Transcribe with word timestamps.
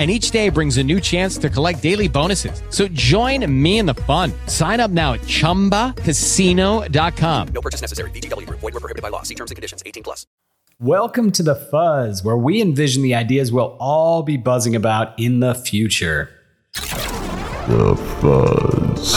and 0.00 0.10
each 0.10 0.30
day 0.30 0.48
brings 0.48 0.78
a 0.78 0.82
new 0.82 0.98
chance 0.98 1.36
to 1.36 1.50
collect 1.50 1.82
daily 1.82 2.08
bonuses. 2.08 2.62
So 2.70 2.88
join 2.88 3.44
me 3.62 3.78
in 3.78 3.84
the 3.84 3.92
fun. 3.94 4.32
Sign 4.46 4.80
up 4.80 4.90
now 4.90 5.12
at 5.12 5.20
ChumbaCasino.com. 5.20 7.48
No 7.48 7.60
purchase 7.60 7.82
necessary. 7.82 8.10
VGW. 8.12 8.48
Void 8.48 8.62
were 8.62 8.80
prohibited 8.80 9.02
by 9.02 9.10
law. 9.10 9.22
See 9.24 9.34
terms 9.34 9.50
and 9.50 9.56
conditions. 9.56 9.82
18 9.84 10.02
plus. 10.02 10.26
Welcome 10.80 11.30
to 11.32 11.42
The 11.42 11.54
Fuzz, 11.54 12.24
where 12.24 12.38
we 12.38 12.62
envision 12.62 13.02
the 13.02 13.14
ideas 13.14 13.52
we'll 13.52 13.76
all 13.78 14.22
be 14.22 14.38
buzzing 14.38 14.74
about 14.74 15.20
in 15.20 15.40
the 15.40 15.54
future. 15.54 16.30
The 16.72 17.94
fuzz. 18.22 19.14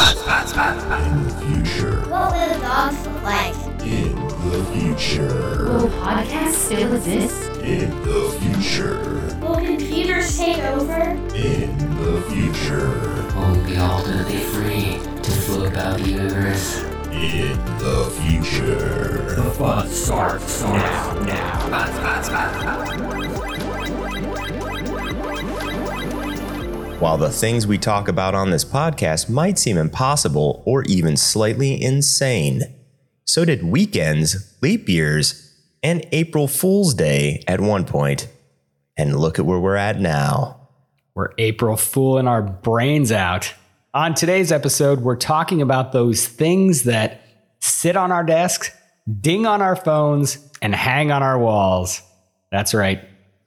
In 1.08 1.24
the 1.24 1.30
future. 1.48 2.02
What 2.10 2.34
will 2.34 2.54
the 2.54 2.60
dogs 2.60 3.08
look 3.08 3.24
like? 3.24 3.56
In 3.84 4.14
the 4.50 4.66
future. 4.74 5.64
Will 5.64 5.88
podcasts 5.88 6.56
still 6.56 6.94
exist? 6.94 7.53
In 7.64 7.90
the 8.04 8.30
future. 8.42 9.00
Will 9.40 9.56
computers 9.56 10.38
take 10.38 10.58
over? 10.64 11.00
In 11.34 11.78
the 12.04 12.22
future. 12.30 12.90
Will 13.38 13.54
we 13.58 13.64
be 13.72 13.78
ultimately 13.78 14.40
free 14.40 15.00
to 15.22 15.32
float 15.32 15.68
about 15.70 15.98
the 15.98 16.10
universe? 16.10 16.82
In 17.14 17.58
the 17.80 18.12
future. 18.20 19.36
The 19.36 19.50
fun 19.52 19.88
starts 19.88 20.62
now, 20.62 21.14
now. 21.22 21.70
Buzz, 21.70 22.00
buzz, 22.00 22.30
buzz. 22.30 22.64
While 27.00 27.18
the 27.18 27.32
things 27.32 27.66
we 27.66 27.78
talk 27.78 28.10
about 28.10 28.36
on 28.36 28.50
this 28.50 28.66
podcast 28.66 29.30
might 29.30 29.58
seem 29.58 29.78
impossible 29.78 30.64
or 30.66 30.84
even 30.84 31.16
slightly 31.16 31.82
insane, 31.82 32.64
so 33.24 33.46
did 33.46 33.64
weekends, 33.64 34.54
leap 34.62 34.90
years, 34.90 35.43
and 35.84 36.08
April 36.12 36.48
Fool's 36.48 36.94
Day 36.96 37.44
at 37.48 37.62
one. 37.62 37.86
And 38.98 39.20
look 39.20 39.38
at 39.38 39.46
where 39.46 39.60
we're 39.60 39.76
at 39.76 40.00
now. 40.00 40.70
We're 41.14 41.34
April 41.38 41.78
fooling 41.78 42.28
our 42.28 42.42
brains 42.42 43.12
out. 43.12 43.54
On 43.94 44.16
today's 44.16 44.52
episode, 44.52 45.02
we're 45.02 45.16
talking 45.16 45.62
about 45.62 45.92
those 45.92 46.28
things 46.28 46.84
that 46.84 47.22
sit 47.60 47.96
on 47.96 48.12
our 48.12 48.24
desks, 48.24 48.72
ding 49.22 49.46
on 49.46 49.62
our 49.62 49.76
phones, 49.76 50.40
and 50.62 50.74
hang 50.74 51.12
on 51.12 51.22
our 51.22 51.38
walls. 51.38 52.02
That's 52.52 52.74
right, 52.74 53.04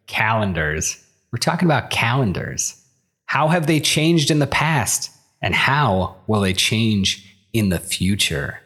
calendars. 0.06 1.02
We're 1.32 1.38
talking 1.38 1.66
about 1.66 1.90
calendars. 1.90 2.80
How 3.24 3.48
have 3.48 3.66
they 3.66 3.80
changed 3.80 4.30
in 4.30 4.38
the 4.38 4.46
past? 4.46 5.10
And 5.42 5.54
how 5.54 6.16
will 6.26 6.40
they 6.40 6.52
change 6.52 7.36
in 7.52 7.68
the 7.70 7.78
future? 7.78 8.60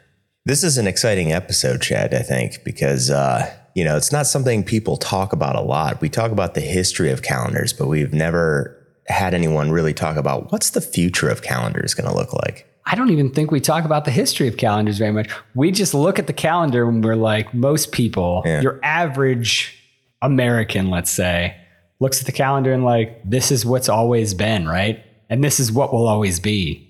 This 0.45 0.63
is 0.63 0.77
an 0.77 0.87
exciting 0.87 1.31
episode, 1.31 1.81
Chad, 1.81 2.13
I 2.13 2.21
think, 2.21 2.63
because, 2.63 3.09
uh, 3.09 3.51
you 3.75 3.83
know, 3.83 3.95
it's 3.97 4.11
not 4.11 4.27
something 4.27 4.63
people 4.63 4.97
talk 4.97 5.33
about 5.33 5.55
a 5.55 5.61
lot. 5.61 6.01
We 6.01 6.09
talk 6.09 6.31
about 6.31 6.53
the 6.53 6.61
history 6.61 7.11
of 7.11 7.21
calendars, 7.21 7.73
but 7.73 7.87
we've 7.87 8.13
never 8.13 8.77
had 9.07 9.33
anyone 9.33 9.71
really 9.71 9.93
talk 9.93 10.17
about 10.17 10.51
what's 10.51 10.71
the 10.71 10.81
future 10.81 11.29
of 11.29 11.41
calendars 11.41 11.93
going 11.93 12.09
to 12.09 12.15
look 12.15 12.33
like. 12.33 12.67
I 12.85 12.95
don't 12.95 13.09
even 13.11 13.29
think 13.31 13.51
we 13.51 13.59
talk 13.59 13.85
about 13.85 14.05
the 14.05 14.11
history 14.11 14.47
of 14.47 14.57
calendars 14.57 14.97
very 14.97 15.11
much. 15.11 15.29
We 15.53 15.71
just 15.71 15.93
look 15.93 16.17
at 16.19 16.27
the 16.27 16.33
calendar 16.33 16.87
and 16.87 17.03
we're 17.03 17.15
like, 17.15 17.53
most 17.53 17.91
people, 17.91 18.41
Yeah. 18.45 18.61
your 18.61 18.79
average 18.83 19.77
American, 20.21 20.89
let's 20.89 21.11
say, 21.11 21.55
looks 21.99 22.19
at 22.19 22.25
the 22.25 22.31
calendar 22.31 22.73
and 22.73 22.83
like, 22.83 23.21
this 23.23 23.51
is 23.51 23.65
what's 23.65 23.89
always 23.89 24.33
been, 24.33 24.67
right? 24.67 25.03
And 25.29 25.43
this 25.43 25.59
is 25.59 25.71
what 25.71 25.93
will 25.93 26.07
always 26.07 26.39
be. 26.39 26.87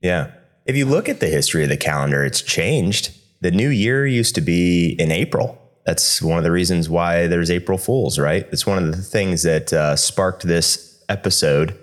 Yeah. 0.00 0.30
If 0.66 0.76
you 0.76 0.86
look 0.86 1.08
at 1.08 1.20
the 1.20 1.28
history 1.28 1.62
of 1.62 1.68
the 1.68 1.76
calendar, 1.76 2.24
it's 2.24 2.40
changed. 2.42 3.14
The 3.40 3.50
new 3.50 3.68
year 3.68 4.06
used 4.06 4.34
to 4.36 4.40
be 4.40 4.96
in 4.98 5.10
April. 5.12 5.60
That's 5.84 6.22
one 6.22 6.38
of 6.38 6.44
the 6.44 6.50
reasons 6.50 6.88
why 6.88 7.26
there's 7.26 7.50
April 7.50 7.76
Fools, 7.76 8.18
right? 8.18 8.46
It's 8.50 8.66
one 8.66 8.78
of 8.78 8.90
the 8.96 9.02
things 9.02 9.42
that 9.42 9.72
uh, 9.72 9.96
sparked 9.96 10.42
this 10.42 11.02
episode. 11.08 11.78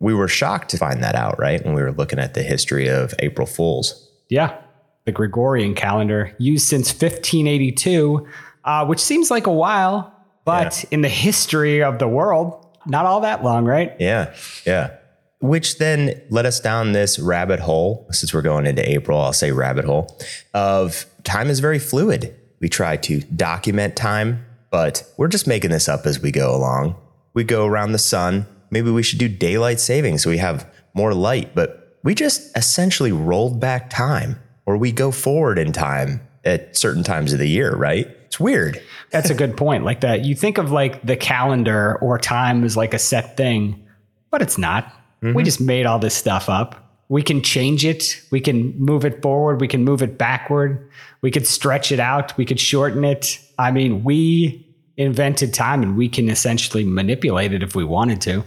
We 0.00 0.14
were 0.14 0.28
shocked 0.28 0.70
to 0.70 0.78
find 0.78 1.02
that 1.02 1.14
out, 1.14 1.38
right? 1.38 1.64
When 1.64 1.74
we 1.74 1.82
were 1.82 1.92
looking 1.92 2.18
at 2.18 2.34
the 2.34 2.42
history 2.42 2.88
of 2.88 3.14
April 3.18 3.46
Fools. 3.46 4.10
Yeah. 4.28 4.58
The 5.04 5.12
Gregorian 5.12 5.74
calendar 5.74 6.34
used 6.38 6.66
since 6.66 6.90
1582, 6.90 8.26
uh, 8.64 8.86
which 8.86 9.00
seems 9.00 9.30
like 9.30 9.46
a 9.46 9.52
while, 9.52 10.14
but 10.44 10.84
in 10.90 11.02
the 11.02 11.08
history 11.08 11.82
of 11.82 11.98
the 11.98 12.08
world, 12.08 12.66
not 12.86 13.04
all 13.04 13.20
that 13.20 13.44
long, 13.44 13.64
right? 13.64 13.94
Yeah. 13.98 14.34
Yeah. 14.64 14.96
Which 15.40 15.78
then 15.78 16.20
led 16.30 16.46
us 16.46 16.60
down 16.60 16.92
this 16.92 17.18
rabbit 17.18 17.60
hole. 17.60 18.06
Since 18.12 18.32
we're 18.32 18.42
going 18.42 18.66
into 18.66 18.88
April, 18.88 19.20
I'll 19.20 19.32
say 19.32 19.52
rabbit 19.52 19.84
hole 19.84 20.18
of 20.54 21.04
time 21.24 21.48
is 21.48 21.60
very 21.60 21.78
fluid. 21.78 22.34
We 22.62 22.70
try 22.70 22.96
to 22.96 23.20
document 23.20 23.96
time, 23.96 24.46
but 24.70 25.04
we're 25.18 25.28
just 25.28 25.46
making 25.46 25.72
this 25.72 25.88
up 25.88 26.06
as 26.06 26.20
we 26.20 26.30
go 26.30 26.54
along. 26.54 26.96
We 27.34 27.44
go 27.44 27.66
around 27.66 27.92
the 27.92 27.98
sun. 27.98 28.46
Maybe 28.70 28.90
we 28.90 29.02
should 29.02 29.18
do 29.18 29.28
daylight 29.28 29.80
saving 29.80 30.18
so 30.18 30.30
we 30.30 30.38
have 30.38 30.66
more 30.94 31.12
light, 31.12 31.54
but 31.54 31.98
we 32.04 32.14
just 32.14 32.56
essentially 32.56 33.12
rolled 33.12 33.60
back 33.60 33.90
time 33.90 34.40
or 34.64 34.76
we 34.76 34.92
go 34.92 35.10
forward 35.10 35.58
in 35.58 35.72
time 35.72 36.20
at 36.44 36.76
certain 36.76 37.02
times 37.02 37.32
of 37.32 37.38
the 37.38 37.48
year, 37.48 37.74
right? 37.74 38.06
It's 38.26 38.38
weird. 38.38 38.80
That's 39.10 39.28
a 39.28 39.34
good 39.34 39.56
point. 39.56 39.84
Like 39.84 40.00
that, 40.00 40.24
you 40.24 40.34
think 40.34 40.58
of 40.58 40.70
like 40.70 41.02
the 41.04 41.16
calendar 41.16 41.98
or 42.00 42.18
time 42.18 42.64
as 42.64 42.76
like 42.76 42.94
a 42.94 42.98
set 42.98 43.36
thing, 43.36 43.84
but 44.30 44.40
it's 44.40 44.56
not. 44.56 44.90
We 45.20 45.28
mm-hmm. 45.28 45.44
just 45.44 45.60
made 45.60 45.86
all 45.86 45.98
this 45.98 46.14
stuff 46.14 46.48
up. 46.48 46.91
We 47.12 47.22
can 47.22 47.42
change 47.42 47.84
it. 47.84 48.22
We 48.30 48.40
can 48.40 48.74
move 48.78 49.04
it 49.04 49.20
forward. 49.20 49.60
We 49.60 49.68
can 49.68 49.84
move 49.84 50.00
it 50.00 50.16
backward. 50.16 50.90
We 51.20 51.30
could 51.30 51.46
stretch 51.46 51.92
it 51.92 52.00
out. 52.00 52.34
We 52.38 52.46
could 52.46 52.58
shorten 52.58 53.04
it. 53.04 53.38
I 53.58 53.70
mean, 53.70 54.02
we 54.02 54.66
invented 54.96 55.52
time 55.52 55.82
and 55.82 55.94
we 55.94 56.08
can 56.08 56.30
essentially 56.30 56.84
manipulate 56.84 57.52
it 57.52 57.62
if 57.62 57.74
we 57.74 57.84
wanted 57.84 58.22
to. 58.22 58.44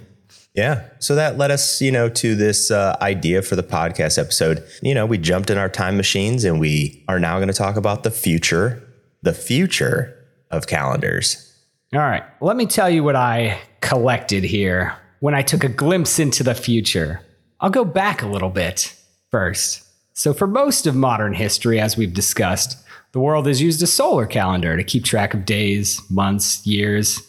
Yeah. 0.55 0.83
So 0.97 1.13
that 1.13 1.37
led 1.37 1.51
us, 1.51 1.79
you 1.79 1.91
know, 1.91 2.09
to 2.09 2.33
this 2.33 2.71
uh, 2.71 2.97
idea 3.01 3.43
for 3.43 3.55
the 3.55 3.61
podcast 3.61 4.17
episode. 4.17 4.63
You 4.81 4.95
know, 4.95 5.05
we 5.05 5.19
jumped 5.19 5.51
in 5.51 5.59
our 5.59 5.69
time 5.69 5.95
machines 5.95 6.43
and 6.43 6.59
we 6.59 7.03
are 7.07 7.19
now 7.19 7.35
going 7.37 7.49
to 7.49 7.53
talk 7.53 7.75
about 7.75 8.01
the 8.01 8.09
future, 8.09 8.81
the 9.21 9.33
future 9.33 10.25
of 10.49 10.65
calendars. 10.65 11.53
All 11.93 11.99
right. 11.99 12.23
Let 12.41 12.57
me 12.57 12.65
tell 12.65 12.89
you 12.89 13.03
what 13.03 13.15
I 13.15 13.59
collected 13.81 14.43
here 14.43 14.95
when 15.19 15.35
I 15.35 15.43
took 15.43 15.63
a 15.63 15.69
glimpse 15.69 16.17
into 16.17 16.41
the 16.41 16.55
future. 16.55 17.21
I'll 17.65 17.71
go 17.71 17.83
back 17.83 18.21
a 18.21 18.27
little 18.27 18.51
bit 18.51 18.95
first. 19.31 19.81
So, 20.13 20.35
for 20.35 20.45
most 20.45 20.85
of 20.85 20.95
modern 20.95 21.33
history, 21.33 21.79
as 21.79 21.97
we've 21.97 22.13
discussed, 22.13 22.77
the 23.11 23.19
world 23.19 23.47
has 23.47 23.59
used 23.59 23.81
a 23.81 23.87
solar 23.87 24.27
calendar 24.27 24.77
to 24.77 24.83
keep 24.83 25.03
track 25.03 25.33
of 25.33 25.45
days, 25.45 25.99
months, 26.07 26.63
years, 26.67 27.19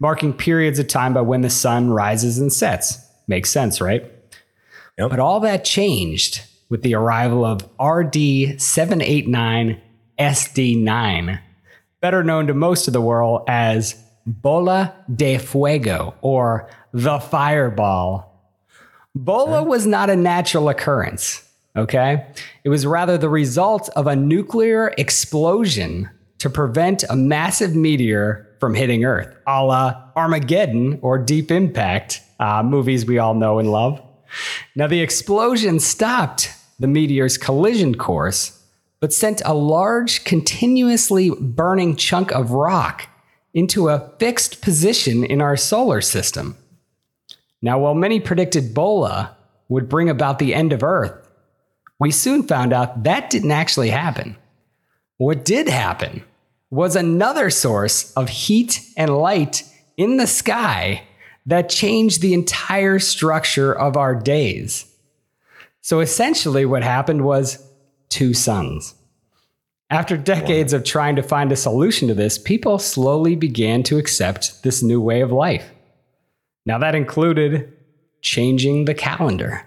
marking 0.00 0.32
periods 0.32 0.78
of 0.78 0.88
time 0.88 1.12
by 1.12 1.20
when 1.20 1.42
the 1.42 1.50
sun 1.50 1.90
rises 1.90 2.38
and 2.38 2.50
sets. 2.50 3.06
Makes 3.28 3.50
sense, 3.50 3.82
right? 3.82 4.10
Yep. 4.96 5.10
But 5.10 5.20
all 5.20 5.40
that 5.40 5.62
changed 5.62 6.40
with 6.70 6.80
the 6.80 6.94
arrival 6.94 7.44
of 7.44 7.60
RD 7.78 8.58
789 8.58 9.78
SD9, 10.18 11.38
better 12.00 12.24
known 12.24 12.46
to 12.46 12.54
most 12.54 12.86
of 12.86 12.94
the 12.94 13.02
world 13.02 13.42
as 13.46 14.02
Bola 14.24 14.94
de 15.14 15.36
Fuego 15.36 16.14
or 16.22 16.70
the 16.94 17.18
fireball. 17.18 18.31
Bola 19.14 19.62
was 19.62 19.86
not 19.86 20.08
a 20.08 20.16
natural 20.16 20.68
occurrence, 20.70 21.46
okay? 21.76 22.26
It 22.64 22.70
was 22.70 22.86
rather 22.86 23.18
the 23.18 23.28
result 23.28 23.90
of 23.90 24.06
a 24.06 24.16
nuclear 24.16 24.94
explosion 24.96 26.08
to 26.38 26.48
prevent 26.48 27.04
a 27.10 27.16
massive 27.16 27.76
meteor 27.76 28.48
from 28.58 28.74
hitting 28.74 29.04
Earth, 29.04 29.36
a 29.46 29.62
la 29.64 30.10
Armageddon 30.16 30.98
or 31.02 31.18
Deep 31.18 31.50
Impact, 31.50 32.22
uh, 32.40 32.62
movies 32.62 33.04
we 33.04 33.18
all 33.18 33.34
know 33.34 33.58
and 33.58 33.70
love. 33.70 34.00
Now, 34.74 34.86
the 34.86 35.00
explosion 35.00 35.78
stopped 35.78 36.50
the 36.80 36.86
meteor's 36.86 37.36
collision 37.36 37.94
course, 37.96 38.60
but 38.98 39.12
sent 39.12 39.42
a 39.44 39.52
large, 39.52 40.24
continuously 40.24 41.30
burning 41.30 41.96
chunk 41.96 42.32
of 42.32 42.52
rock 42.52 43.08
into 43.52 43.88
a 43.88 44.10
fixed 44.18 44.62
position 44.62 45.22
in 45.22 45.42
our 45.42 45.56
solar 45.56 46.00
system. 46.00 46.56
Now, 47.62 47.78
while 47.78 47.94
many 47.94 48.18
predicted 48.18 48.74
Bola 48.74 49.36
would 49.68 49.88
bring 49.88 50.10
about 50.10 50.38
the 50.40 50.54
end 50.54 50.72
of 50.72 50.82
Earth, 50.82 51.28
we 52.00 52.10
soon 52.10 52.42
found 52.42 52.72
out 52.72 53.04
that 53.04 53.30
didn't 53.30 53.52
actually 53.52 53.90
happen. 53.90 54.36
What 55.18 55.44
did 55.44 55.68
happen 55.68 56.24
was 56.70 56.96
another 56.96 57.48
source 57.48 58.12
of 58.14 58.28
heat 58.28 58.80
and 58.96 59.16
light 59.16 59.62
in 59.96 60.16
the 60.16 60.26
sky 60.26 61.04
that 61.46 61.68
changed 61.68 62.20
the 62.20 62.34
entire 62.34 62.98
structure 62.98 63.72
of 63.72 63.96
our 63.96 64.14
days. 64.14 64.86
So 65.80 66.00
essentially, 66.00 66.64
what 66.64 66.82
happened 66.82 67.24
was 67.24 67.64
two 68.08 68.34
suns. 68.34 68.94
After 69.90 70.16
decades 70.16 70.72
of 70.72 70.84
trying 70.84 71.16
to 71.16 71.22
find 71.22 71.52
a 71.52 71.56
solution 71.56 72.08
to 72.08 72.14
this, 72.14 72.38
people 72.38 72.78
slowly 72.78 73.36
began 73.36 73.82
to 73.84 73.98
accept 73.98 74.62
this 74.62 74.82
new 74.82 75.00
way 75.00 75.20
of 75.20 75.30
life. 75.30 75.70
Now, 76.64 76.78
that 76.78 76.94
included 76.94 77.72
changing 78.20 78.84
the 78.84 78.94
calendar. 78.94 79.66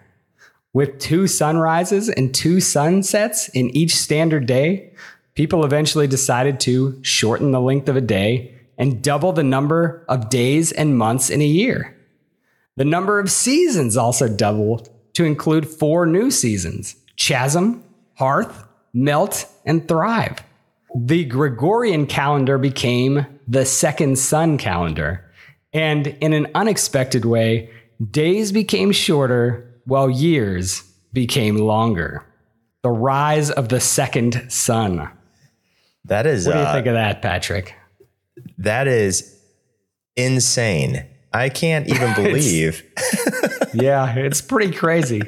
With 0.74 1.00
two 1.00 1.28
sunrises 1.28 2.10
and 2.10 2.34
two 2.34 2.60
sunsets 2.60 3.50
in 3.50 3.70
each 3.70 3.96
standard 3.96 4.46
day, 4.46 4.94
people 5.36 5.64
eventually 5.66 6.08
decided 6.08 6.60
to 6.62 7.02
shorten 7.04 7.52
the 7.52 7.62
length 7.62 7.90
of 7.90 7.96
a 7.96 8.02
day 8.02 8.54
and 8.78 9.02
double 9.02 9.32
the 9.32 9.44
number 9.44 10.06
of 10.10 10.30
days 10.30 10.72
and 10.72 10.98
months 10.98 11.30
in 11.30 11.42
a 11.42 11.46
year. 11.46 11.96
The 12.78 12.86
number 12.86 13.20
of 13.20 13.32
seasons 13.32 13.96
also 13.96 14.28
doubled 14.28 14.90
to 15.14 15.24
include 15.24 15.68
four 15.68 16.06
new 16.06 16.30
seasons 16.30 16.96
Chasm, 17.16 17.84
Hearth, 18.16 18.68
Melt, 18.94 19.46
and 19.66 19.88
Thrive. 19.88 20.44
The 20.94 21.26
Gregorian 21.26 22.06
calendar 22.06 22.58
became 22.58 23.26
the 23.48 23.66
second 23.66 24.18
sun 24.18 24.58
calendar. 24.58 25.25
And 25.76 26.08
in 26.08 26.32
an 26.32 26.48
unexpected 26.56 27.26
way, 27.26 27.70
days 28.10 28.54
became 28.54 28.94
shorter 28.94 29.76
while 29.84 30.10
years 30.10 30.82
became 31.12 31.58
longer. 31.58 32.26
The 32.82 32.92
rise 32.92 33.52
of 33.52 33.68
the 33.68 33.82
second 33.82 34.50
sun. 34.50 35.10
That 36.06 36.26
is. 36.26 36.48
What 36.48 36.54
do 36.54 36.60
you 36.60 36.66
uh, 36.66 36.74
think 36.74 36.88
of 36.88 36.94
that, 36.94 37.22
Patrick? 37.22 37.76
That 38.58 38.88
is 38.88 39.38
insane. 40.16 41.06
I 41.34 41.50
can't 41.50 41.90
even 41.90 42.14
believe. 42.16 42.82
yeah, 43.74 44.16
it's 44.16 44.42
pretty 44.42 44.72
crazy. 44.72 45.24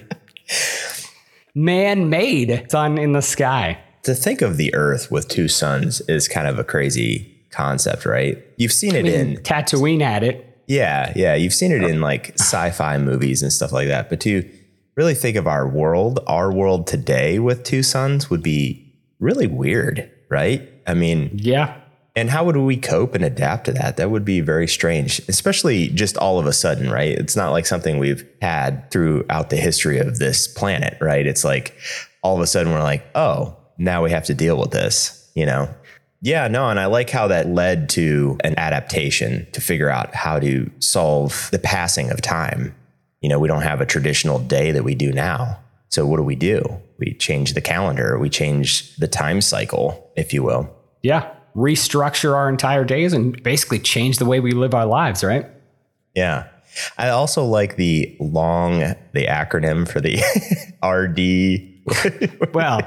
Man 1.54 2.10
made 2.10 2.72
sun 2.72 2.98
in 2.98 3.12
the 3.12 3.22
sky. 3.22 3.80
to 4.04 4.14
think 4.16 4.42
of 4.42 4.56
the 4.56 4.74
Earth 4.74 5.12
with 5.12 5.28
two 5.28 5.50
suns 5.50 6.00
is 6.02 6.30
kind 6.30 6.48
of 6.48 6.58
a 6.58 6.64
crazy 6.64 7.37
concept, 7.52 8.06
right? 8.06 8.44
You've 8.58 8.72
seen 8.72 8.96
it 8.96 9.00
I 9.00 9.04
mean, 9.04 9.14
in 9.14 9.38
Tatooine 9.38 10.02
at 10.02 10.24
it. 10.24 10.44
Yeah, 10.68 11.14
yeah. 11.16 11.36
You've 11.36 11.54
seen 11.54 11.72
it 11.72 11.84
oh. 11.84 11.88
in 11.88 12.02
like 12.02 12.34
sci-fi 12.40 12.98
movies 12.98 13.42
and 13.42 13.52
stuff 13.52 13.72
like 13.72 13.88
that. 13.88 14.10
But 14.10 14.20
to 14.22 14.50
really 14.96 15.14
think 15.14 15.38
of 15.38 15.48
our 15.48 15.68
world, 15.68 16.20
our 16.28 16.52
world 16.52 16.88
today 16.88 17.40
with 17.40 17.64
two 17.64 17.84
suns 17.84 18.30
would 18.30 18.44
be 18.44 18.94
really 19.20 19.48
weird, 19.48 20.12
right? 20.30 20.68
I 20.86 20.94
mean, 20.94 21.32
yeah. 21.34 21.80
And 22.16 22.32
how 22.32 22.44
would 22.46 22.58
we 22.58 22.78
cope 22.78 23.14
and 23.14 23.24
adapt 23.24 23.66
to 23.66 23.74
that? 23.74 23.98
That 23.98 24.10
would 24.10 24.26
be 24.26 24.42
very 24.42 24.68
strange, 24.68 25.20
especially 25.30 25.90
just 25.90 26.18
all 26.18 26.40
of 26.40 26.48
a 26.48 26.54
sudden, 26.54 26.90
right? 26.90 27.12
It's 27.12 27.36
not 27.36 27.52
like 27.52 27.68
something 27.68 28.00
we've 28.00 28.28
had 28.42 28.90
throughout 28.90 29.52
the 29.52 29.56
history 29.56 30.00
of 30.00 30.18
this 30.18 30.48
planet, 30.48 30.98
right? 31.00 31.28
It's 31.28 31.44
like 31.44 31.78
all 32.24 32.36
of 32.36 32.42
a 32.42 32.48
sudden 32.48 32.74
we're 32.74 32.82
like, 32.82 33.06
oh, 33.14 33.56
now 33.78 34.04
we 34.04 34.10
have 34.10 34.26
to 34.26 34.34
deal 34.34 34.58
with 34.58 34.72
this, 34.72 35.30
you 35.36 35.46
know? 35.46 35.70
Yeah, 36.22 36.48
no, 36.48 36.70
and 36.70 36.80
I 36.80 36.88
like 36.88 37.10
how 37.10 37.28
that 37.28 37.48
led 37.48 37.90
to 37.90 38.38
an 38.44 38.58
adaptation 38.58 39.48
to 39.52 39.62
figure 39.62 39.90
out 39.90 40.16
how 40.16 40.40
to 40.40 40.70
solve 40.80 41.50
the 41.52 41.60
passing 41.60 42.10
of 42.10 42.22
time. 42.22 42.76
You 43.22 43.30
know, 43.30 43.40
we 43.40 43.48
don't 43.48 43.62
have 43.62 43.82
a 43.82 43.86
traditional 43.86 44.40
day 44.40 44.72
that 44.72 44.84
we 44.84 44.96
do 44.96 45.12
now. 45.12 45.60
So 45.90 46.06
what 46.06 46.18
do 46.18 46.24
we 46.24 46.36
do? 46.36 46.64
We 46.98 47.14
change 47.14 47.54
the 47.54 47.62
calendar, 47.62 48.18
we 48.18 48.30
change 48.30 48.96
the 48.98 49.08
time 49.08 49.42
cycle, 49.42 50.12
if 50.16 50.34
you 50.34 50.44
will. 50.44 50.70
Yeah. 51.04 51.32
Restructure 51.56 52.36
our 52.36 52.50
entire 52.50 52.84
days 52.84 53.14
and 53.14 53.42
basically 53.44 53.80
change 53.80 54.18
the 54.18 54.26
way 54.26 54.40
we 54.40 54.52
live 54.52 54.74
our 54.74 54.86
lives, 54.86 55.24
right? 55.24 55.46
Yeah. 56.16 56.48
I 56.98 57.10
also 57.10 57.44
like 57.44 57.76
the 57.76 58.16
long 58.20 58.80
the 59.14 59.26
acronym 59.26 59.88
for 59.88 60.02
the 60.02 60.18
RD. 60.86 61.67
well, 62.54 62.82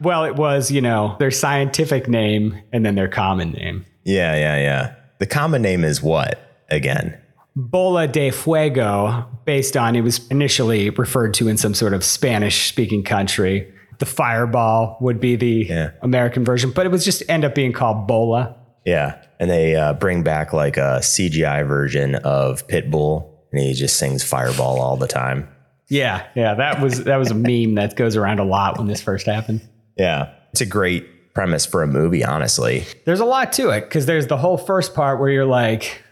well, 0.00 0.24
it 0.24 0.36
was, 0.36 0.70
you 0.70 0.80
know, 0.80 1.16
their 1.18 1.30
scientific 1.30 2.08
name 2.08 2.60
and 2.72 2.84
then 2.84 2.94
their 2.94 3.08
common 3.08 3.52
name. 3.52 3.84
Yeah, 4.04 4.34
yeah, 4.36 4.56
yeah. 4.58 4.94
The 5.18 5.26
common 5.26 5.62
name 5.62 5.84
is 5.84 6.02
what 6.02 6.64
again? 6.70 7.18
Bola 7.56 8.06
de 8.06 8.30
Fuego, 8.30 9.26
based 9.44 9.76
on 9.76 9.96
it 9.96 10.00
was 10.02 10.26
initially 10.28 10.88
referred 10.90 11.34
to 11.34 11.48
in 11.48 11.56
some 11.56 11.74
sort 11.74 11.92
of 11.92 12.02
Spanish 12.04 12.68
speaking 12.68 13.02
country. 13.02 13.70
The 13.98 14.06
fireball 14.06 14.96
would 15.00 15.20
be 15.20 15.36
the 15.36 15.66
Yeah. 15.68 15.90
American 16.00 16.44
version, 16.44 16.70
but 16.70 16.86
it 16.86 16.88
was 16.90 17.04
just 17.04 17.22
end 17.28 17.44
up 17.44 17.54
being 17.54 17.72
called 17.72 18.06
Bola. 18.06 18.56
Yeah. 18.86 19.22
And 19.38 19.50
they 19.50 19.76
uh, 19.76 19.92
bring 19.94 20.22
back 20.22 20.52
like 20.54 20.76
a 20.78 21.00
CGI 21.02 21.66
version 21.66 22.14
of 22.16 22.66
Pitbull 22.66 23.28
and 23.52 23.60
he 23.60 23.74
just 23.74 23.96
sings 23.96 24.22
Fireball 24.24 24.80
all 24.80 24.96
the 24.96 25.06
time. 25.08 25.48
Yeah, 25.90 26.26
yeah, 26.34 26.54
that 26.54 26.80
was 26.80 27.04
that 27.04 27.16
was 27.16 27.30
a 27.30 27.34
meme 27.34 27.74
that 27.74 27.96
goes 27.96 28.16
around 28.16 28.38
a 28.38 28.44
lot 28.44 28.78
when 28.78 28.86
this 28.86 29.02
first 29.02 29.26
happened. 29.26 29.60
Yeah. 29.98 30.32
It's 30.52 30.60
a 30.60 30.66
great 30.66 31.34
premise 31.34 31.66
for 31.66 31.82
a 31.82 31.86
movie, 31.86 32.24
honestly. 32.24 32.84
There's 33.04 33.20
a 33.20 33.24
lot 33.24 33.52
to 33.54 33.70
it 33.70 33.82
because 33.82 34.06
there's 34.06 34.26
the 34.26 34.36
whole 34.36 34.56
first 34.56 34.94
part 34.94 35.20
where 35.20 35.28
you're 35.28 35.44
like, 35.44 36.02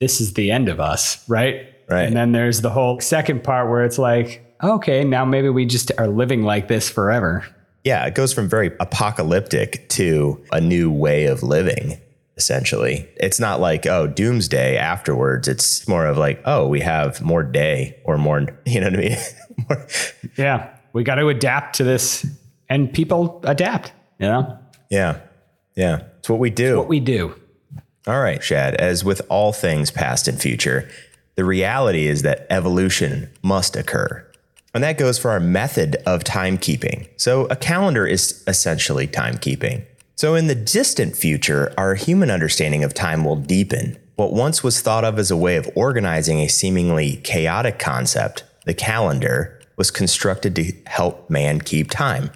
this 0.00 0.20
is 0.20 0.34
the 0.34 0.50
end 0.50 0.68
of 0.68 0.80
us, 0.80 1.28
right? 1.28 1.72
Right. 1.88 2.04
And 2.04 2.16
then 2.16 2.32
there's 2.32 2.62
the 2.62 2.70
whole 2.70 3.00
second 3.00 3.44
part 3.44 3.68
where 3.70 3.84
it's 3.84 3.98
like, 3.98 4.56
okay, 4.62 5.04
now 5.04 5.24
maybe 5.24 5.48
we 5.48 5.66
just 5.66 5.92
are 5.98 6.08
living 6.08 6.42
like 6.42 6.68
this 6.68 6.88
forever. 6.88 7.44
Yeah, 7.84 8.04
it 8.06 8.14
goes 8.14 8.32
from 8.32 8.48
very 8.48 8.72
apocalyptic 8.80 9.88
to 9.90 10.42
a 10.50 10.60
new 10.60 10.90
way 10.90 11.26
of 11.26 11.44
living, 11.44 12.00
essentially. 12.36 13.08
It's 13.16 13.40
not 13.40 13.60
like, 13.60 13.86
oh, 13.86 14.06
doomsday 14.06 14.76
afterwards. 14.76 15.48
It's 15.48 15.88
more 15.88 16.06
of 16.06 16.18
like, 16.18 16.40
oh, 16.44 16.66
we 16.68 16.80
have 16.80 17.22
more 17.22 17.42
day 17.42 17.98
or 18.04 18.18
more, 18.18 18.40
you 18.66 18.80
know 18.80 18.90
what 18.90 18.98
I 18.98 19.02
mean? 19.02 19.18
more, 19.68 19.86
Yeah. 20.36 20.70
We 20.92 21.04
got 21.04 21.16
to 21.16 21.28
adapt 21.28 21.76
to 21.76 21.84
this 21.84 22.26
and 22.70 22.90
people 22.92 23.40
adapt, 23.44 23.92
you 24.18 24.26
know? 24.26 24.58
yeah. 24.88 25.20
Yeah. 25.74 26.04
It's 26.18 26.30
what 26.30 26.38
we 26.38 26.48
do. 26.48 26.78
What 26.78 26.88
we 26.88 27.00
do. 27.00 27.34
All 28.06 28.20
right, 28.20 28.42
Shad, 28.42 28.76
as 28.76 29.04
with 29.04 29.20
all 29.28 29.52
things 29.52 29.90
past 29.90 30.26
and 30.26 30.40
future, 30.40 30.88
the 31.34 31.44
reality 31.44 32.06
is 32.06 32.22
that 32.22 32.46
evolution 32.48 33.28
must 33.42 33.76
occur. 33.76 34.26
And 34.72 34.82
that 34.84 34.96
goes 34.96 35.18
for 35.18 35.30
our 35.32 35.40
method 35.40 35.96
of 36.06 36.22
timekeeping. 36.24 37.08
So, 37.16 37.46
a 37.46 37.56
calendar 37.56 38.06
is 38.06 38.42
essentially 38.46 39.06
timekeeping. 39.06 39.84
So, 40.18 40.34
in 40.34 40.46
the 40.46 40.54
distant 40.54 41.14
future, 41.14 41.74
our 41.76 41.94
human 41.94 42.30
understanding 42.30 42.82
of 42.82 42.94
time 42.94 43.22
will 43.22 43.36
deepen. 43.36 43.98
What 44.14 44.32
once 44.32 44.62
was 44.62 44.80
thought 44.80 45.04
of 45.04 45.18
as 45.18 45.30
a 45.30 45.36
way 45.36 45.56
of 45.56 45.68
organizing 45.74 46.40
a 46.40 46.48
seemingly 46.48 47.16
chaotic 47.16 47.78
concept, 47.78 48.42
the 48.64 48.72
calendar, 48.72 49.60
was 49.76 49.90
constructed 49.90 50.56
to 50.56 50.72
help 50.86 51.28
man 51.28 51.60
keep 51.60 51.90
time. 51.90 52.30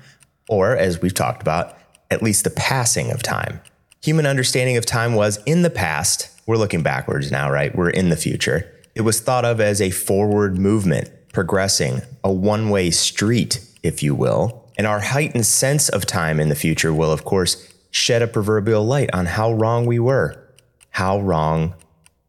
Or, 0.47 0.77
as 0.77 1.01
we've 1.01 1.15
talked 1.15 1.41
about, 1.41 1.75
at 2.11 2.23
least 2.23 2.45
the 2.45 2.51
passing 2.51 3.11
of 3.13 3.23
time. 3.23 3.63
Human 4.03 4.27
understanding 4.27 4.77
of 4.77 4.85
time 4.85 5.15
was 5.15 5.39
in 5.47 5.63
the 5.63 5.71
past. 5.71 6.29
We're 6.47 6.59
looking 6.59 6.83
backwards 6.83 7.33
now, 7.33 7.51
right? 7.51 7.75
We're 7.75 7.89
in 7.89 8.11
the 8.11 8.17
future. 8.17 8.71
It 8.95 9.03
was 9.03 9.21
thought 9.21 9.47
of 9.47 9.59
as 9.59 9.81
a 9.81 9.89
forward 9.89 10.59
movement, 10.59 11.09
progressing, 11.33 12.03
a 12.23 12.31
one 12.31 12.69
way 12.69 12.91
street, 12.91 13.67
if 13.83 14.03
you 14.03 14.15
will. 14.15 14.71
And 14.77 14.87
our 14.87 15.01
heightened 15.01 15.47
sense 15.47 15.89
of 15.89 16.07
time 16.07 16.41
in 16.41 16.51
the 16.51 16.55
future 16.55 16.93
will, 16.93 17.13
of 17.13 17.25
course, 17.25 17.70
shed 17.91 18.23
a 18.23 18.27
proverbial 18.27 18.85
light 18.85 19.11
on 19.13 19.27
how 19.27 19.53
wrong 19.53 19.87
we 19.87 19.99
were. 19.99 20.37
How 20.91 21.21
wrong 21.21 21.75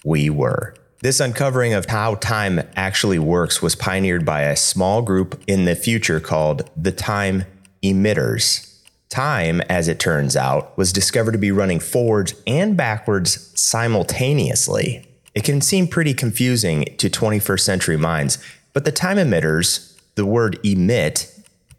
we 0.04 0.30
were. 0.30 0.76
This 1.02 1.20
uncovering 1.20 1.74
of 1.74 1.86
how 1.86 2.16
time 2.16 2.62
actually 2.76 3.18
works 3.18 3.62
was 3.62 3.76
pioneered 3.76 4.24
by 4.24 4.42
a 4.42 4.56
small 4.56 5.02
group 5.02 5.42
in 5.48 5.66
the 5.66 5.76
future 5.76 6.20
called 6.20 6.70
the 6.78 6.92
Time 6.92 7.46
Emitters. 7.84 8.68
Time, 9.10 9.62
as 9.62 9.88
it 9.88 10.00
turns 10.00 10.36
out, 10.36 10.78
was 10.78 10.94
discovered 10.94 11.32
to 11.32 11.38
be 11.38 11.52
running 11.52 11.80
forwards 11.80 12.36
and 12.46 12.78
backwards 12.78 13.52
simultaneously. 13.60 15.06
It 15.34 15.44
can 15.44 15.60
seem 15.60 15.88
pretty 15.88 16.14
confusing 16.14 16.86
to 16.98 17.10
21st 17.10 17.62
century 17.62 17.98
minds, 17.98 18.38
but 18.74 18.86
the 18.86 18.92
time 18.92 19.18
emitters, 19.18 19.98
the 20.16 20.26
word 20.26 20.60
emit 20.64 21.34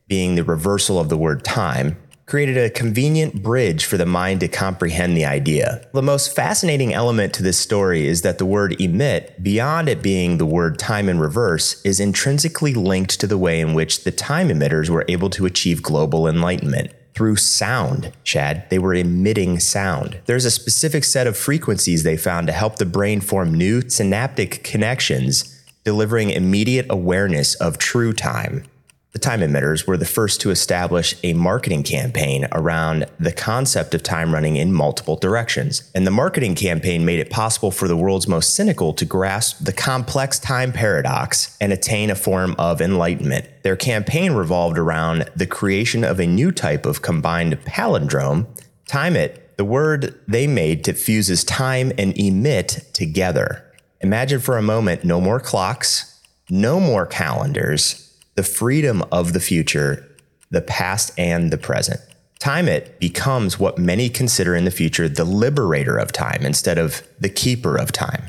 being 0.08 0.34
the 0.34 0.44
reversal 0.44 0.98
of 0.98 1.08
the 1.08 1.16
word 1.16 1.44
time, 1.44 1.96
created 2.26 2.56
a 2.56 2.70
convenient 2.70 3.42
bridge 3.42 3.84
for 3.84 3.96
the 3.96 4.06
mind 4.06 4.40
to 4.40 4.48
comprehend 4.48 5.16
the 5.16 5.24
idea. 5.24 5.86
The 5.92 6.02
most 6.02 6.34
fascinating 6.34 6.94
element 6.94 7.34
to 7.34 7.42
this 7.42 7.58
story 7.58 8.06
is 8.06 8.22
that 8.22 8.38
the 8.38 8.46
word 8.46 8.80
emit, 8.80 9.42
beyond 9.42 9.88
it 9.88 10.02
being 10.02 10.38
the 10.38 10.46
word 10.46 10.78
time 10.78 11.08
in 11.08 11.18
reverse, 11.18 11.82
is 11.82 12.00
intrinsically 12.00 12.74
linked 12.74 13.20
to 13.20 13.26
the 13.26 13.38
way 13.38 13.60
in 13.60 13.74
which 13.74 14.04
the 14.04 14.12
time 14.12 14.48
emitters 14.48 14.88
were 14.88 15.04
able 15.08 15.30
to 15.30 15.46
achieve 15.46 15.82
global 15.82 16.26
enlightenment. 16.28 16.92
through 17.14 17.36
sound, 17.36 18.10
Chad. 18.24 18.68
They 18.70 18.78
were 18.78 18.94
emitting 18.94 19.60
sound. 19.60 20.18
There's 20.24 20.46
a 20.46 20.50
specific 20.50 21.04
set 21.04 21.26
of 21.26 21.36
frequencies 21.36 22.02
they 22.02 22.16
found 22.16 22.46
to 22.46 22.52
help 22.52 22.76
the 22.76 22.86
brain 22.86 23.20
form 23.20 23.54
new 23.54 23.88
synaptic 23.88 24.64
connections, 24.64 25.62
delivering 25.84 26.30
immediate 26.30 26.86
awareness 26.88 27.54
of 27.56 27.76
true 27.78 28.12
time. 28.12 28.64
The 29.12 29.18
time 29.18 29.40
emitters 29.40 29.86
were 29.86 29.98
the 29.98 30.06
first 30.06 30.40
to 30.40 30.50
establish 30.50 31.14
a 31.22 31.34
marketing 31.34 31.82
campaign 31.82 32.48
around 32.50 33.04
the 33.20 33.32
concept 33.32 33.94
of 33.94 34.02
time 34.02 34.32
running 34.32 34.56
in 34.56 34.72
multiple 34.72 35.16
directions. 35.16 35.90
And 35.94 36.06
the 36.06 36.10
marketing 36.10 36.54
campaign 36.54 37.04
made 37.04 37.18
it 37.18 37.28
possible 37.28 37.70
for 37.70 37.88
the 37.88 37.96
world's 37.96 38.26
most 38.26 38.54
cynical 38.54 38.94
to 38.94 39.04
grasp 39.04 39.62
the 39.62 39.72
complex 39.74 40.38
time 40.38 40.72
paradox 40.72 41.58
and 41.60 41.74
attain 41.74 42.08
a 42.08 42.14
form 42.14 42.54
of 42.58 42.80
enlightenment. 42.80 43.46
Their 43.62 43.76
campaign 43.76 44.32
revolved 44.32 44.78
around 44.78 45.28
the 45.36 45.46
creation 45.46 46.04
of 46.04 46.18
a 46.18 46.26
new 46.26 46.50
type 46.50 46.86
of 46.86 47.02
combined 47.02 47.60
palindrome. 47.66 48.46
Time 48.86 49.14
it, 49.14 49.58
the 49.58 49.64
word 49.66 50.18
they 50.26 50.46
made 50.46 50.86
that 50.86 50.96
fuses 50.96 51.44
time 51.44 51.92
and 51.98 52.16
emit 52.18 52.88
together. 52.94 53.70
Imagine 54.00 54.40
for 54.40 54.56
a 54.56 54.62
moment 54.62 55.04
no 55.04 55.20
more 55.20 55.38
clocks, 55.38 56.18
no 56.48 56.80
more 56.80 57.04
calendars 57.04 58.01
the 58.34 58.42
freedom 58.42 59.02
of 59.12 59.32
the 59.32 59.40
future, 59.40 60.08
the 60.50 60.62
past 60.62 61.12
and 61.18 61.50
the 61.50 61.58
present. 61.58 62.00
Time 62.38 62.66
it 62.66 62.98
becomes 62.98 63.58
what 63.58 63.78
many 63.78 64.08
consider 64.08 64.56
in 64.56 64.64
the 64.64 64.70
future 64.70 65.08
the 65.08 65.24
liberator 65.24 65.96
of 65.96 66.10
time 66.12 66.44
instead 66.44 66.78
of 66.78 67.02
the 67.20 67.28
keeper 67.28 67.76
of 67.76 67.92
time. 67.92 68.24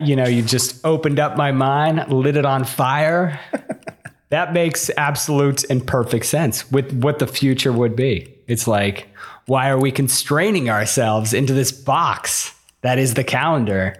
You 0.00 0.16
know, 0.16 0.26
you 0.26 0.42
just 0.42 0.84
opened 0.84 1.20
up 1.20 1.36
my 1.36 1.52
mind, 1.52 2.12
lit 2.12 2.36
it 2.36 2.44
on 2.44 2.64
fire. 2.64 3.38
that 4.30 4.52
makes 4.52 4.90
absolute 4.96 5.62
and 5.70 5.86
perfect 5.86 6.26
sense 6.26 6.70
with 6.72 6.92
what 6.92 7.20
the 7.20 7.26
future 7.26 7.72
would 7.72 7.94
be. 7.94 8.34
It's 8.48 8.66
like, 8.66 9.08
why 9.46 9.68
are 9.68 9.78
we 9.78 9.92
constraining 9.92 10.68
ourselves 10.68 11.32
into 11.32 11.52
this 11.52 11.70
box 11.70 12.52
that 12.80 12.98
is 12.98 13.14
the 13.14 13.24
calendar 13.24 13.96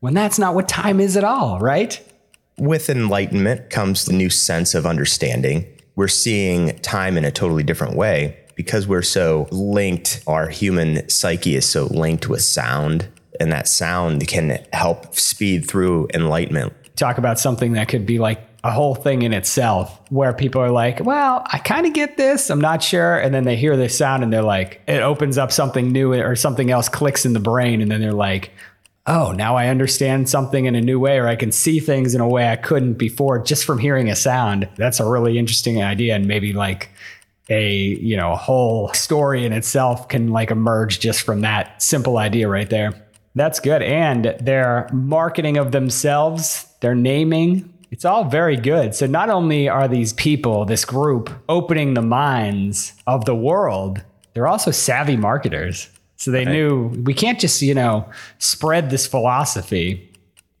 when 0.00 0.14
that's 0.14 0.38
not 0.38 0.54
what 0.54 0.68
time 0.68 1.00
is 1.00 1.16
at 1.16 1.24
all, 1.24 1.58
right? 1.60 2.02
With 2.58 2.90
enlightenment 2.90 3.70
comes 3.70 4.04
the 4.04 4.12
new 4.12 4.30
sense 4.30 4.74
of 4.74 4.86
understanding. 4.86 5.66
We're 5.96 6.08
seeing 6.08 6.78
time 6.80 7.16
in 7.16 7.24
a 7.24 7.30
totally 7.30 7.62
different 7.62 7.96
way 7.96 8.38
because 8.54 8.86
we're 8.86 9.02
so 9.02 9.48
linked. 9.50 10.22
Our 10.26 10.48
human 10.48 11.08
psyche 11.08 11.54
is 11.54 11.68
so 11.68 11.86
linked 11.86 12.28
with 12.28 12.42
sound, 12.42 13.08
and 13.40 13.52
that 13.52 13.68
sound 13.68 14.26
can 14.28 14.64
help 14.72 15.14
speed 15.14 15.68
through 15.68 16.08
enlightenment. 16.14 16.72
Talk 16.96 17.18
about 17.18 17.38
something 17.38 17.72
that 17.72 17.88
could 17.88 18.06
be 18.06 18.18
like 18.18 18.40
a 18.64 18.72
whole 18.72 18.94
thing 18.94 19.22
in 19.22 19.32
itself 19.32 20.00
where 20.10 20.32
people 20.32 20.60
are 20.60 20.70
like, 20.70 21.00
well, 21.00 21.42
I 21.46 21.58
kind 21.58 21.86
of 21.86 21.92
get 21.92 22.16
this. 22.16 22.50
I'm 22.50 22.60
not 22.60 22.82
sure. 22.82 23.16
And 23.16 23.32
then 23.32 23.44
they 23.44 23.54
hear 23.54 23.76
this 23.76 23.96
sound 23.96 24.24
and 24.24 24.32
they're 24.32 24.42
like, 24.42 24.82
it 24.88 25.00
opens 25.00 25.38
up 25.38 25.52
something 25.52 25.92
new 25.92 26.12
or 26.12 26.34
something 26.34 26.70
else 26.70 26.88
clicks 26.88 27.24
in 27.24 27.34
the 27.34 27.40
brain. 27.40 27.80
And 27.80 27.90
then 27.90 28.00
they're 28.00 28.12
like, 28.12 28.50
oh, 29.08 29.32
now 29.32 29.56
I 29.56 29.68
understand 29.68 30.28
something 30.28 30.66
in 30.66 30.74
a 30.74 30.80
new 30.80 31.00
way, 31.00 31.18
or 31.18 31.26
I 31.26 31.34
can 31.34 31.50
see 31.50 31.80
things 31.80 32.14
in 32.14 32.20
a 32.20 32.28
way 32.28 32.48
I 32.48 32.56
couldn't 32.56 32.94
before 32.94 33.42
just 33.42 33.64
from 33.64 33.78
hearing 33.78 34.08
a 34.10 34.14
sound. 34.14 34.68
That's 34.76 35.00
a 35.00 35.08
really 35.08 35.38
interesting 35.38 35.82
idea. 35.82 36.14
And 36.14 36.28
maybe 36.28 36.52
like 36.52 36.90
a, 37.48 37.72
you 37.72 38.16
know, 38.16 38.32
a 38.32 38.36
whole 38.36 38.92
story 38.92 39.44
in 39.44 39.52
itself 39.52 40.08
can 40.08 40.28
like 40.28 40.50
emerge 40.50 41.00
just 41.00 41.22
from 41.22 41.40
that 41.40 41.82
simple 41.82 42.18
idea 42.18 42.48
right 42.48 42.68
there. 42.68 42.92
That's 43.34 43.60
good. 43.60 43.82
And 43.82 44.36
their 44.40 44.88
marketing 44.92 45.56
of 45.56 45.72
themselves, 45.72 46.66
their 46.80 46.94
naming, 46.94 47.72
it's 47.90 48.04
all 48.04 48.24
very 48.24 48.56
good. 48.56 48.94
So 48.94 49.06
not 49.06 49.30
only 49.30 49.68
are 49.68 49.88
these 49.88 50.12
people, 50.12 50.66
this 50.66 50.84
group, 50.84 51.30
opening 51.48 51.94
the 51.94 52.02
minds 52.02 52.92
of 53.06 53.24
the 53.24 53.34
world, 53.34 54.02
they're 54.34 54.46
also 54.46 54.70
savvy 54.70 55.16
marketers. 55.16 55.88
So 56.18 56.32
they 56.32 56.44
right. 56.44 56.52
knew 56.52 56.88
we 57.04 57.14
can't 57.14 57.40
just, 57.40 57.62
you 57.62 57.74
know, 57.74 58.08
spread 58.38 58.90
this 58.90 59.06
philosophy. 59.06 60.12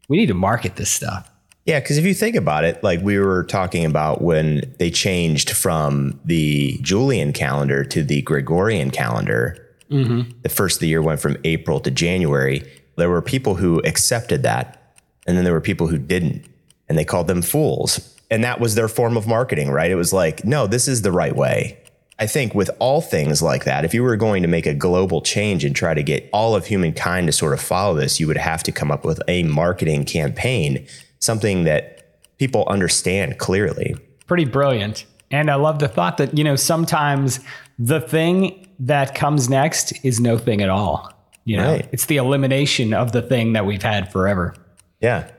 We 0.08 0.16
need 0.16 0.26
to 0.26 0.34
market 0.34 0.76
this 0.76 0.88
stuff. 0.88 1.30
Yeah, 1.66 1.80
because 1.80 1.98
if 1.98 2.06
you 2.06 2.14
think 2.14 2.34
about 2.34 2.64
it, 2.64 2.82
like 2.82 3.02
we 3.02 3.18
were 3.18 3.44
talking 3.44 3.84
about 3.84 4.22
when 4.22 4.74
they 4.78 4.90
changed 4.90 5.50
from 5.50 6.18
the 6.24 6.78
Julian 6.80 7.34
calendar 7.34 7.84
to 7.84 8.02
the 8.02 8.22
Gregorian 8.22 8.90
calendar, 8.90 9.68
mm-hmm. 9.90 10.30
the 10.42 10.48
first 10.48 10.76
of 10.76 10.80
the 10.80 10.88
year 10.88 11.02
went 11.02 11.20
from 11.20 11.36
April 11.44 11.80
to 11.80 11.90
January. 11.90 12.62
There 12.96 13.10
were 13.10 13.20
people 13.20 13.56
who 13.56 13.80
accepted 13.80 14.44
that, 14.44 14.94
and 15.26 15.36
then 15.36 15.44
there 15.44 15.52
were 15.52 15.60
people 15.60 15.88
who 15.88 15.98
didn't, 15.98 16.46
and 16.88 16.96
they 16.96 17.04
called 17.04 17.26
them 17.26 17.42
fools. 17.42 18.16
And 18.30 18.42
that 18.44 18.60
was 18.60 18.74
their 18.74 18.88
form 18.88 19.16
of 19.16 19.26
marketing, 19.26 19.70
right? 19.70 19.90
It 19.90 19.96
was 19.96 20.12
like, 20.12 20.44
no, 20.44 20.66
this 20.66 20.88
is 20.88 21.02
the 21.02 21.12
right 21.12 21.36
way. 21.36 21.78
I 22.20 22.26
think 22.26 22.54
with 22.54 22.70
all 22.80 23.00
things 23.00 23.42
like 23.42 23.64
that, 23.64 23.84
if 23.84 23.94
you 23.94 24.02
were 24.02 24.16
going 24.16 24.42
to 24.42 24.48
make 24.48 24.66
a 24.66 24.74
global 24.74 25.22
change 25.22 25.64
and 25.64 25.74
try 25.74 25.94
to 25.94 26.02
get 26.02 26.28
all 26.32 26.56
of 26.56 26.66
humankind 26.66 27.28
to 27.28 27.32
sort 27.32 27.52
of 27.52 27.60
follow 27.60 27.94
this, 27.94 28.18
you 28.18 28.26
would 28.26 28.36
have 28.36 28.62
to 28.64 28.72
come 28.72 28.90
up 28.90 29.04
with 29.04 29.20
a 29.28 29.44
marketing 29.44 30.04
campaign, 30.04 30.84
something 31.20 31.64
that 31.64 32.18
people 32.38 32.64
understand 32.66 33.38
clearly. 33.38 33.94
Pretty 34.26 34.44
brilliant. 34.44 35.06
And 35.30 35.50
I 35.50 35.54
love 35.54 35.78
the 35.78 35.88
thought 35.88 36.16
that, 36.16 36.36
you 36.36 36.42
know, 36.42 36.56
sometimes 36.56 37.38
the 37.78 38.00
thing 38.00 38.66
that 38.80 39.14
comes 39.14 39.48
next 39.48 39.92
is 40.04 40.18
no 40.18 40.38
thing 40.38 40.60
at 40.60 40.70
all. 40.70 41.12
You 41.44 41.56
know, 41.56 41.72
right. 41.72 41.88
it's 41.92 42.06
the 42.06 42.16
elimination 42.16 42.92
of 42.92 43.12
the 43.12 43.22
thing 43.22 43.54
that 43.54 43.64
we've 43.64 43.82
had 43.82 44.12
forever. 44.12 44.54
Yeah. 45.00 45.30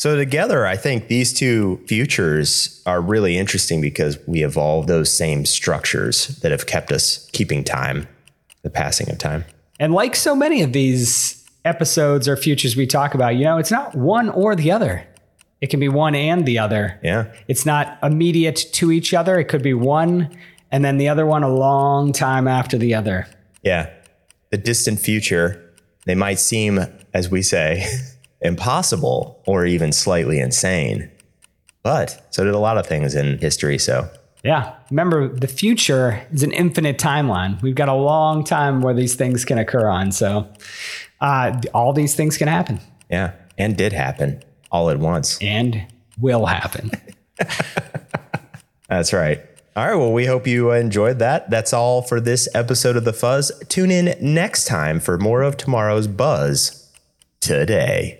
So 0.00 0.16
together, 0.16 0.66
I 0.66 0.78
think 0.78 1.08
these 1.08 1.30
two 1.30 1.78
futures 1.86 2.82
are 2.86 3.02
really 3.02 3.36
interesting 3.36 3.82
because 3.82 4.18
we 4.26 4.42
evolve 4.42 4.86
those 4.86 5.12
same 5.12 5.44
structures 5.44 6.28
that 6.38 6.50
have 6.52 6.64
kept 6.64 6.90
us 6.90 7.28
keeping 7.32 7.62
time, 7.62 8.08
the 8.62 8.70
passing 8.70 9.10
of 9.10 9.18
time. 9.18 9.44
And 9.78 9.92
like 9.92 10.16
so 10.16 10.34
many 10.34 10.62
of 10.62 10.72
these 10.72 11.46
episodes 11.66 12.28
or 12.28 12.38
futures 12.38 12.76
we 12.76 12.86
talk 12.86 13.12
about, 13.12 13.36
you 13.36 13.44
know, 13.44 13.58
it's 13.58 13.70
not 13.70 13.94
one 13.94 14.30
or 14.30 14.56
the 14.56 14.72
other. 14.72 15.06
It 15.60 15.66
can 15.66 15.80
be 15.80 15.90
one 15.90 16.14
and 16.14 16.46
the 16.46 16.58
other. 16.58 16.98
Yeah. 17.02 17.30
It's 17.46 17.66
not 17.66 17.98
immediate 18.02 18.56
to 18.72 18.90
each 18.90 19.12
other. 19.12 19.38
It 19.38 19.48
could 19.48 19.62
be 19.62 19.74
one 19.74 20.34
and 20.72 20.82
then 20.82 20.96
the 20.96 21.10
other 21.10 21.26
one 21.26 21.42
a 21.42 21.52
long 21.52 22.14
time 22.14 22.48
after 22.48 22.78
the 22.78 22.94
other. 22.94 23.26
Yeah. 23.62 23.90
The 24.48 24.56
distant 24.56 24.98
future, 24.98 25.62
they 26.06 26.14
might 26.14 26.38
seem, 26.38 26.80
as 27.12 27.28
we 27.28 27.42
say, 27.42 27.86
impossible 28.40 29.42
or 29.46 29.66
even 29.66 29.92
slightly 29.92 30.38
insane. 30.38 31.10
But 31.82 32.26
so 32.30 32.44
did 32.44 32.54
a 32.54 32.58
lot 32.58 32.78
of 32.78 32.86
things 32.86 33.14
in 33.14 33.38
history. 33.38 33.78
So, 33.78 34.08
yeah. 34.44 34.74
Remember, 34.90 35.28
the 35.28 35.48
future 35.48 36.26
is 36.32 36.42
an 36.42 36.52
infinite 36.52 36.98
timeline. 36.98 37.60
We've 37.62 37.74
got 37.74 37.88
a 37.88 37.94
long 37.94 38.44
time 38.44 38.80
where 38.80 38.94
these 38.94 39.14
things 39.14 39.44
can 39.44 39.58
occur 39.58 39.88
on. 39.88 40.12
So, 40.12 40.48
uh, 41.20 41.60
all 41.74 41.92
these 41.92 42.14
things 42.14 42.36
can 42.36 42.48
happen. 42.48 42.80
Yeah. 43.10 43.32
And 43.58 43.76
did 43.76 43.92
happen 43.92 44.42
all 44.70 44.90
at 44.90 44.98
once. 44.98 45.38
And 45.40 45.86
will 46.18 46.46
happen. 46.46 46.90
That's 48.88 49.12
right. 49.12 49.40
All 49.76 49.86
right. 49.86 49.96
Well, 49.96 50.12
we 50.12 50.26
hope 50.26 50.46
you 50.46 50.72
enjoyed 50.72 51.18
that. 51.20 51.48
That's 51.50 51.72
all 51.72 52.02
for 52.02 52.20
this 52.20 52.48
episode 52.54 52.96
of 52.96 53.04
The 53.04 53.12
Fuzz. 53.12 53.52
Tune 53.68 53.90
in 53.90 54.14
next 54.20 54.66
time 54.66 55.00
for 55.00 55.16
more 55.16 55.42
of 55.42 55.56
tomorrow's 55.56 56.06
buzz 56.06 56.90
today 57.40 58.19